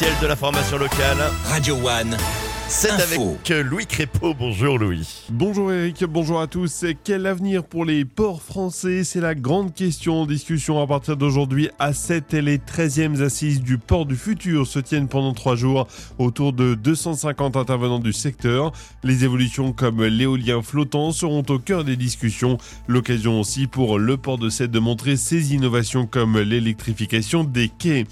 l'essentiel 0.00 0.22
de 0.22 0.26
l'information 0.26 0.78
locale. 0.78 1.18
Radio 1.44 1.74
One. 1.76 2.16
C'est 2.72 2.90
avec 2.90 3.18
Louis 3.68 3.84
Crépeau. 3.84 4.32
Bonjour 4.32 4.78
Louis. 4.78 5.24
Bonjour 5.28 5.72
Eric, 5.72 6.04
bonjour 6.04 6.40
à 6.40 6.46
tous. 6.46 6.84
Quel 7.02 7.26
avenir 7.26 7.64
pour 7.64 7.84
les 7.84 8.04
ports 8.04 8.42
français? 8.42 9.02
C'est 9.02 9.20
la 9.20 9.34
grande 9.34 9.74
question 9.74 10.22
en 10.22 10.26
discussion 10.26 10.80
à 10.80 10.86
partir 10.86 11.16
d'aujourd'hui 11.16 11.68
à 11.80 11.92
7 11.92 12.32
et 12.34 12.42
les 12.42 12.58
13e 12.58 13.20
assises 13.22 13.60
du 13.60 13.76
port 13.76 14.06
du 14.06 14.14
futur 14.14 14.68
se 14.68 14.78
tiennent 14.78 15.08
pendant 15.08 15.34
trois 15.34 15.56
jours 15.56 15.88
autour 16.18 16.52
de 16.52 16.74
250 16.74 17.56
intervenants 17.56 17.98
du 17.98 18.12
secteur. 18.12 18.70
Les 19.02 19.24
évolutions 19.24 19.72
comme 19.72 20.04
l'éolien 20.04 20.62
flottant 20.62 21.10
seront 21.10 21.44
au 21.48 21.58
cœur 21.58 21.82
des 21.82 21.96
discussions. 21.96 22.56
L'occasion 22.86 23.40
aussi 23.40 23.66
pour 23.66 23.98
le 23.98 24.16
port 24.16 24.38
de 24.38 24.48
Sète 24.48 24.70
de 24.70 24.78
montrer 24.78 25.16
ses 25.16 25.54
innovations 25.54 26.06
comme 26.06 26.38
l'électrification 26.38 27.42
des 27.42 27.68
quais. 27.68 28.06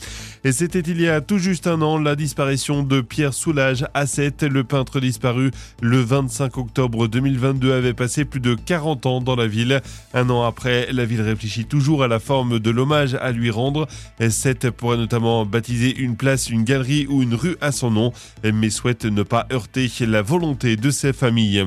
Et 0.45 0.53
c'était 0.53 0.81
il 0.81 1.01
y 1.01 1.09
a 1.09 1.21
tout 1.21 1.39
juste 1.39 1.67
un 1.67 1.83
an 1.83 1.99
la 1.99 2.15
disparition 2.15 2.83
de 2.83 3.01
Pierre 3.01 3.35
Soulage 3.35 3.85
Sète. 4.07 4.45
Le 4.45 4.63
peintre 4.65 5.01
disparu 5.01 5.51
le 5.81 6.01
25 6.01 6.57
octobre 6.59 7.09
2022 7.09 7.73
avait 7.73 7.93
passé 7.93 8.25
plus 8.25 8.41
de 8.41 8.55
40 8.55 9.07
ans 9.07 9.21
dans 9.21 9.35
la 9.35 9.47
ville. 9.47 9.81
Un 10.15 10.31
an 10.31 10.45
après, 10.45 10.89
la 10.93 11.05
ville 11.05 11.23
réfléchit 11.23 11.65
toujours 11.65 12.05
à 12.05 12.09
la 12.09 12.21
forme 12.21 12.61
de 12.61 12.71
l'hommage 12.71 13.15
à 13.21 13.33
lui 13.33 13.51
rendre. 13.51 13.89
Sète 14.31 14.71
pourrait 14.71 14.97
notamment 14.97 15.45
baptiser 15.45 15.97
une 15.97 16.17
place, 16.17 16.51
une 16.51 16.65
galerie 16.65 17.07
ou 17.09 17.23
une 17.23 17.35
rue 17.35 17.57
à 17.61 17.73
son 17.73 17.91
nom, 17.91 18.13
mais 18.45 18.71
souhaite 18.71 19.05
ne 19.05 19.23
pas 19.23 19.47
heurter 19.53 19.89
la 20.07 20.23
volonté 20.23 20.77
de 20.77 20.91
ses 20.91 21.13
familles. 21.13 21.65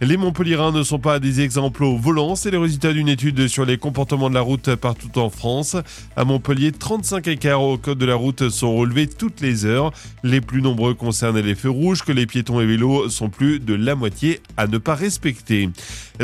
Les 0.00 0.16
Montpellierins 0.16 0.72
ne 0.72 0.82
sont 0.82 0.98
pas 0.98 1.20
des 1.20 1.40
exemples 1.40 1.84
au 1.84 1.96
volant, 1.96 2.36
c'est 2.36 2.50
le 2.50 2.58
résultat 2.58 2.92
d'une 2.92 3.08
étude 3.08 3.48
sur 3.48 3.64
les 3.64 3.78
comportements 3.78 4.28
de 4.28 4.34
la 4.34 4.40
route 4.40 4.74
partout 4.74 5.18
en 5.18 5.30
France. 5.30 5.76
À 6.16 6.24
Montpellier, 6.24 6.72
35 6.72 7.28
écarts 7.28 7.62
au 7.62 7.78
code 7.78 7.98
de 7.98 8.06
la 8.06 8.09
route 8.14 8.48
sont 8.48 8.74
relevés 8.74 9.06
toutes 9.06 9.40
les 9.40 9.64
heures. 9.64 9.92
Les 10.22 10.40
plus 10.40 10.62
nombreux 10.62 10.94
concernent 10.94 11.40
les 11.40 11.54
feux 11.54 11.70
rouges 11.70 12.02
que 12.02 12.12
les 12.12 12.26
piétons 12.26 12.60
et 12.60 12.66
vélos 12.66 13.08
sont 13.08 13.28
plus 13.28 13.60
de 13.60 13.74
la 13.74 13.94
moitié 13.94 14.40
à 14.56 14.66
ne 14.66 14.78
pas 14.78 14.94
respecter. 14.94 15.70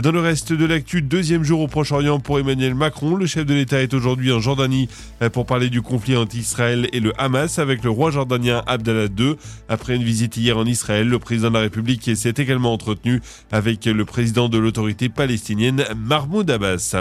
Dans 0.01 0.13
le 0.13 0.21
reste 0.21 0.53
de 0.53 0.65
l'actu, 0.67 1.01
deuxième 1.01 1.43
jour 1.43 1.61
au 1.61 1.69
Proche-Orient 1.69 2.21
pour 2.21 2.39
Emmanuel 2.39 2.75
Macron. 2.75 3.17
Le 3.17 3.27
chef 3.27 3.47
de 3.47 3.55
l'État 3.55 3.81
est 3.81 3.95
aujourd'hui 3.95 4.31
en 4.33 4.41
Jordanie 4.41 4.89
pour 5.33 5.47
parler 5.47 5.71
du 5.71 5.81
conflit 5.81 6.17
entre 6.17 6.37
Israël 6.37 6.89
et 6.93 7.01
le 7.01 7.13
Hamas 7.21 7.59
avec 7.59 7.83
le 7.83 7.91
roi 7.91 8.11
jordanien 8.11 8.63
Abdallah 8.67 9.09
II. 9.19 9.37
Après 9.69 9.97
une 9.97 10.03
visite 10.03 10.37
hier 10.37 10.59
en 10.59 10.67
Israël, 10.67 11.09
le 11.09 11.19
président 11.19 11.49
de 11.49 11.55
la 11.55 11.61
République 11.61 12.11
s'est 12.15 12.35
également 12.37 12.73
entretenu 12.73 13.21
avec 13.51 13.87
le 13.87 14.05
président 14.05 14.49
de 14.49 14.59
l'autorité 14.59 15.09
palestinienne 15.09 15.85
Mahmoud 15.97 16.51
Abbas. 16.51 16.97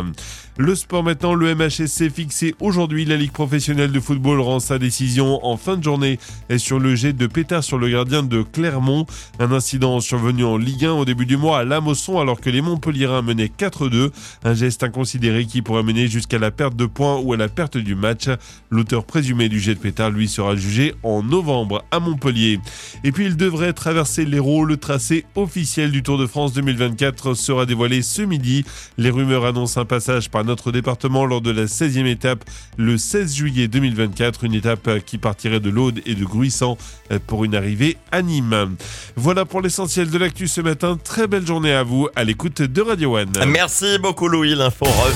Le 0.58 0.74
sport 0.74 1.04
maintenant, 1.04 1.34
le 1.34 1.54
MHSC 1.54 2.10
fixé 2.10 2.56
aujourd'hui. 2.62 3.04
La 3.04 3.18
Ligue 3.18 3.34
professionnelle 3.34 3.92
de 3.92 4.00
football 4.00 4.40
rend 4.40 4.62
sa 4.62 4.75
décision 4.80 5.46
en 5.46 5.58
fin 5.58 5.78
de 5.78 5.84
journée 5.84 6.20
et 6.50 6.58
sur 6.58 6.80
le 6.80 6.96
jet 6.96 7.14
de 7.14 7.28
pétard 7.28 7.64
sur 7.64 7.78
le 7.78 7.90
gardien 7.90 8.24
de 8.24 8.42
Clermont. 8.42 9.06
Un 9.40 9.52
incident 9.52 10.00
survenu 10.00 10.44
en 10.44 10.58
Ligue 10.58 10.86
1 10.86 10.92
au 10.94 11.06
début 11.06 11.26
du 11.26 11.38
mois 11.38 11.60
à 11.60 11.64
Lamosson 11.64 12.20
alors 12.20 12.40
que 12.40 12.50
les 12.50 12.62
Montpellierins 12.62 13.22
menaient 13.22 13.52
4-2. 13.58 14.12
Un 14.44 14.54
geste 14.54 14.84
inconsidéré 14.84 15.46
qui 15.46 15.62
pourrait 15.62 15.84
mener 15.84 16.08
jusqu'à 16.08 16.40
la 16.40 16.52
perte 16.52 16.76
de 16.76 16.86
points 16.86 17.20
ou 17.20 17.34
à 17.34 17.38
la 17.38 17.48
perte 17.48 17.78
du 17.78 17.96
match. 17.96 18.28
L'auteur 18.70 19.06
présumé 19.06 19.50
du 19.50 19.60
jet 19.60 19.76
de 19.76 19.80
pétard, 19.80 20.12
lui, 20.12 20.28
sera 20.28 20.56
jugé 20.56 20.94
en 21.04 21.24
novembre 21.24 21.84
à 21.92 22.00
Montpellier. 22.00 22.60
Et 23.04 23.12
puis 23.12 23.26
il 23.26 23.38
devrait 23.38 23.74
traverser 23.74 24.26
l'Hérault. 24.26 24.66
Le 24.66 24.78
tracé 24.78 25.26
officiel 25.36 25.92
du 25.92 26.04
Tour 26.04 26.18
de 26.18 26.28
France 26.28 26.54
2024 26.54 27.34
sera 27.34 27.66
dévoilé 27.66 28.02
ce 28.02 28.22
midi. 28.22 28.66
Les 28.98 29.10
rumeurs 29.10 29.46
annoncent 29.46 29.80
un 29.80 29.86
passage 29.86 30.30
par 30.30 30.44
notre 30.44 30.72
département 30.72 31.26
lors 31.26 31.42
de 31.42 31.52
la 31.52 31.66
16e 31.66 32.06
étape 32.06 32.44
le 32.78 32.98
16 32.98 33.36
juillet 33.36 33.68
2024. 33.68 34.44
Une 34.44 34.54
étape 34.54 34.65
qui 35.06 35.18
partirait 35.18 35.60
de 35.60 35.70
l'Aude 35.70 36.02
et 36.06 36.16
de 36.16 36.26
Gruissant 36.26 36.78
pour 37.28 37.46
une 37.46 37.56
arrivée 37.56 37.98
à 38.12 38.22
Nîmes. 38.22 38.76
Voilà 39.16 39.46
pour 39.46 39.62
l'essentiel 39.62 40.10
de 40.10 40.18
l'actu 40.18 40.48
ce 40.48 40.62
matin. 40.62 40.98
Très 41.04 41.28
belle 41.28 41.46
journée 41.46 41.74
à 41.74 41.84
vous 41.84 42.10
à 42.16 42.24
l'écoute 42.24 42.62
de 42.62 42.82
Radio 42.82 43.18
One. 43.18 43.32
Merci 43.48 43.98
beaucoup 44.00 44.28
Louis. 44.28 44.56
L'info. 44.56 44.86